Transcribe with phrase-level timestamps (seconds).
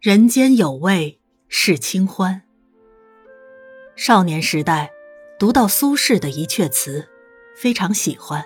[0.00, 2.40] 人间有味是清欢。
[3.96, 4.90] 少年时代
[5.38, 7.06] 读到苏轼的一阙词，
[7.54, 8.42] 非常喜欢，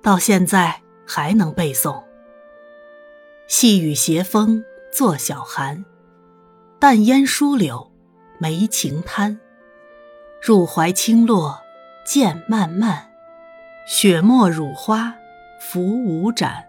[0.00, 2.02] 到现在还能背诵。
[3.46, 5.84] 细雨斜风作晓寒，
[6.78, 7.92] 淡烟疏柳
[8.38, 9.38] 眉晴滩。
[10.40, 11.60] 入怀轻落
[12.06, 13.10] 渐漫漫，
[13.86, 15.14] 雪沫乳花
[15.60, 16.64] 浮无展。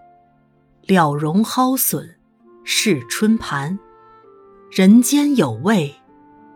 [0.82, 2.20] 了容蒿笋
[2.66, 3.80] 是春盘。
[4.72, 5.96] 人间有味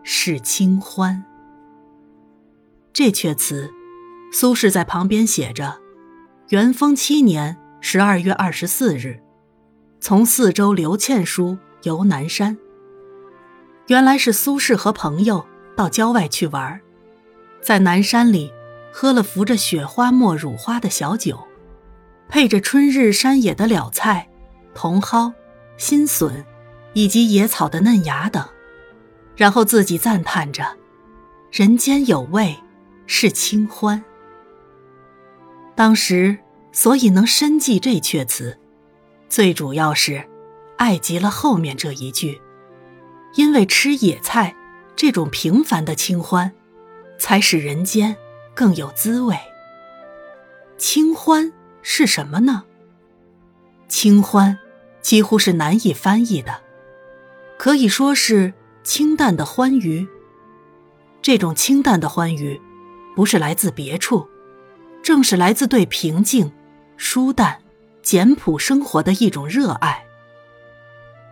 [0.02, 1.24] 是清欢。
[2.92, 3.72] 这阙词，
[4.32, 5.78] 苏轼在旁边写着
[6.50, 9.22] ：“元丰七年十二月二十四日，
[10.00, 12.58] 从四州刘倩书游南山。”
[13.86, 15.46] 原来是苏轼和朋友
[15.76, 16.80] 到郊外去玩，
[17.62, 18.52] 在南山里
[18.92, 21.38] 喝了浮着雪花沫乳花的小酒，
[22.28, 24.28] 配着春日山野的了菜，
[24.74, 25.32] 茼蒿、
[25.78, 26.44] 新笋。
[26.92, 28.44] 以及野草的嫩芽等，
[29.36, 30.76] 然后自己赞叹着
[31.52, 32.56] ：“人间有味
[33.06, 34.02] 是清欢。”
[35.74, 36.36] 当时
[36.72, 38.58] 所以能深记这阙词，
[39.28, 40.22] 最主要是
[40.76, 42.40] 爱极了后面这一句，
[43.34, 44.54] 因为吃野菜
[44.94, 46.52] 这种平凡的清欢，
[47.18, 48.16] 才使人间
[48.54, 49.36] 更有滋味。
[50.76, 52.64] 清欢是什么呢？
[53.88, 54.58] 清欢
[55.00, 56.60] 几乎是难以翻译的。
[57.60, 60.08] 可以说是清淡的欢愉。
[61.20, 62.58] 这种清淡的欢愉，
[63.14, 64.26] 不是来自别处，
[65.02, 66.50] 正是来自对平静、
[66.96, 67.60] 舒淡、
[68.00, 70.06] 简朴生活的一种热爱。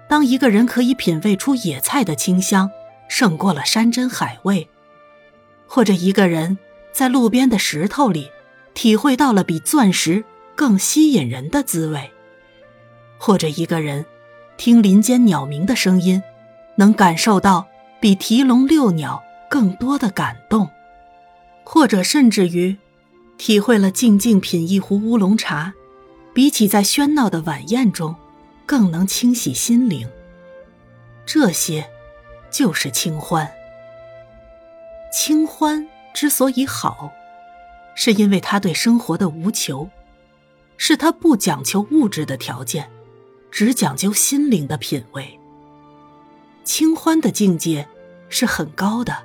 [0.06, 2.70] 当一个人可以品味出野菜的清香
[3.08, 4.68] 胜过了山珍海味，
[5.66, 6.58] 或者一个人
[6.92, 8.30] 在路边的石头里
[8.74, 10.22] 体会到了比钻石
[10.54, 12.10] 更吸引人的滋味，
[13.16, 14.04] 或者一个人。
[14.58, 16.20] 听林间鸟鸣的声音，
[16.74, 17.68] 能感受到
[18.00, 20.68] 比提笼遛鸟更多的感动，
[21.62, 22.76] 或者甚至于，
[23.38, 25.72] 体会了静静品一壶乌龙茶，
[26.34, 28.16] 比起在喧闹的晚宴中，
[28.66, 30.08] 更能清洗心灵。
[31.24, 31.88] 这些，
[32.50, 33.48] 就是清欢。
[35.12, 37.12] 清欢之所以好，
[37.94, 39.88] 是因为他对生活的无求，
[40.76, 42.90] 是他不讲求物质的条件。
[43.50, 45.38] 只讲究心灵的品味。
[46.64, 47.88] 清欢的境界
[48.28, 49.16] 是很高的，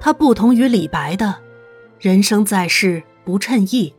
[0.00, 1.36] 它不同于李白的
[2.00, 3.94] “人生在世不称意，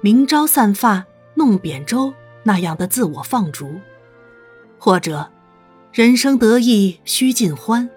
[0.00, 2.12] 明朝散发弄扁舟”
[2.42, 3.80] 那样的自我放逐，
[4.78, 5.30] 或者
[5.92, 7.88] “人生得意须尽欢，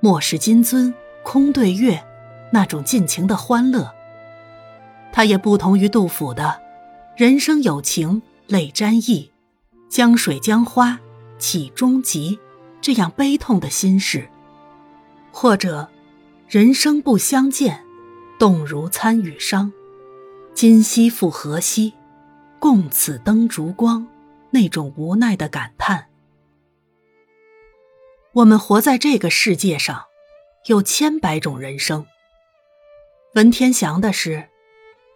[0.00, 0.92] 莫使金樽
[1.22, 2.02] 空对月”
[2.52, 3.92] 那种尽情的欢乐。
[5.12, 6.60] 它也不同于杜甫的
[7.16, 9.32] “人生有情泪沾衣”。
[9.88, 11.00] 江水江花
[11.38, 12.38] 起终极，
[12.80, 14.28] 这样悲痛的心事；
[15.32, 15.88] 或者，
[16.48, 17.84] 人生不相见，
[18.38, 19.72] 动如参与商。
[20.54, 21.94] 今夕复何夕，
[22.58, 24.06] 共此灯烛光。
[24.50, 26.06] 那种无奈的感叹。
[28.32, 30.04] 我们活在这个世界上，
[30.66, 32.06] 有千百种人生。
[33.34, 34.48] 文天祥的诗：“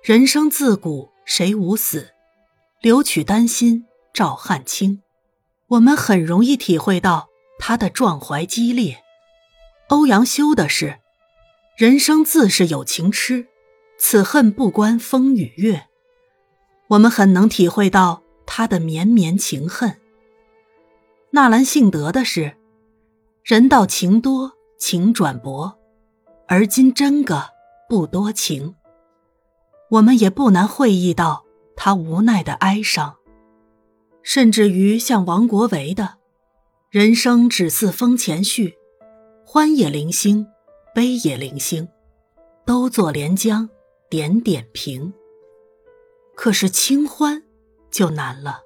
[0.04, 2.10] 人生自古谁无死，
[2.82, 5.02] 留取丹心。”赵汉卿，
[5.68, 7.28] 我们很容易体会到
[7.58, 9.02] 他的壮怀激烈。
[9.88, 10.98] 欧阳修的是
[11.76, 13.46] “人生自是有情痴，
[13.98, 15.86] 此恨不关风与月”，
[16.90, 19.96] 我们很能体会到他的绵绵情恨。
[21.30, 22.56] 纳兰性德的是
[23.44, 25.78] “人道情多情转薄，
[26.48, 27.50] 而今真个
[27.88, 28.74] 不多情”，
[29.90, 31.44] 我们也不难会意到
[31.76, 33.16] 他无奈的哀伤。
[34.22, 36.18] 甚至于像王国维的
[36.90, 38.74] “人生只似风前絮，
[39.44, 40.46] 欢也零星，
[40.94, 41.88] 悲也零星，
[42.64, 43.68] 都作连江
[44.08, 45.12] 点点平。”
[46.36, 47.42] 可是清欢
[47.90, 48.60] 就难了，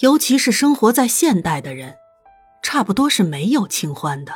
[0.00, 1.96] 尤其是生活在现代的人，
[2.62, 4.32] 差不多是没有清欢的。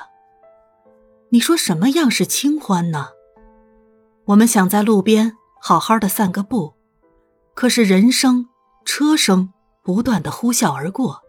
[1.31, 3.09] 你说什么样是清欢呢？
[4.27, 6.75] 我们想在路边好好的散个步，
[7.55, 8.49] 可是人声、
[8.85, 9.53] 车声。
[9.83, 11.23] 不断的呼啸而过，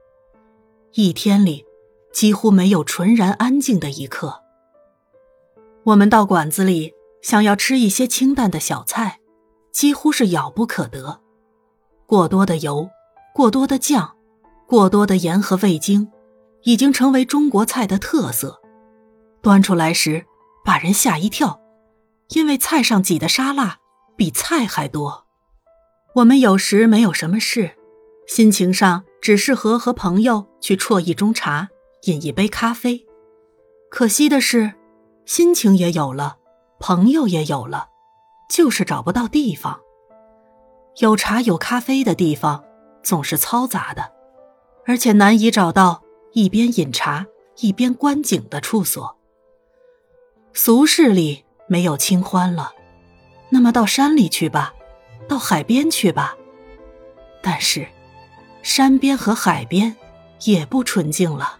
[0.93, 1.65] 一天里
[2.13, 4.41] 几乎没有纯然安静的一刻。
[5.85, 9.19] 我们到馆子里想要吃一些清淡的小菜，
[9.71, 11.19] 几乎是遥不可得。
[12.05, 12.87] 过多的油，
[13.33, 14.15] 过多的酱，
[14.67, 16.11] 过多的盐和味精，
[16.61, 18.61] 已经成为中国菜的特色。
[19.41, 20.25] 端出来时
[20.63, 21.59] 把人吓一跳，
[22.29, 23.77] 因为菜上挤的沙拉
[24.15, 25.25] 比菜还多。
[26.15, 27.75] 我们有时没有什么事。
[28.27, 31.69] 心情上只适合和朋友去啜一盅茶，
[32.03, 33.05] 饮一杯咖啡。
[33.89, 34.73] 可惜的是，
[35.25, 36.37] 心情也有了，
[36.79, 37.89] 朋友也有了，
[38.49, 39.79] 就是找不到地方。
[40.97, 42.63] 有茶有咖啡的地方
[43.03, 44.11] 总是嘈杂的，
[44.85, 47.25] 而且难以找到一边饮茶
[47.57, 49.17] 一边观景的处所。
[50.53, 52.73] 俗世里没有清欢了，
[53.49, 54.73] 那么到山里去吧，
[55.27, 56.37] 到海边去吧。
[57.41, 57.87] 但是，
[58.63, 59.95] 山边和海边
[60.45, 61.59] 也不纯净了。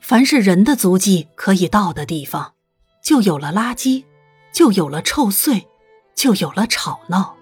[0.00, 2.52] 凡是人的足迹可以到的地方，
[3.02, 4.04] 就有了垃圾，
[4.52, 5.66] 就有了臭碎，
[6.14, 7.34] 就有了吵闹。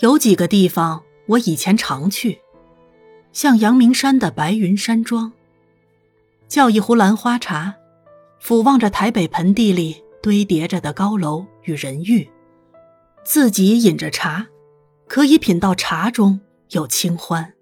[0.00, 2.38] 有几个地方我以前常去，
[3.32, 5.32] 像阳明山的白云山庄，
[6.46, 7.74] 叫一壶兰花茶，
[8.38, 12.30] 俯望着台北盆地里堆叠着的高楼与人欲，
[13.24, 14.46] 自己饮着茶，
[15.08, 16.40] 可以品到茶中。
[16.72, 17.54] 有清欢。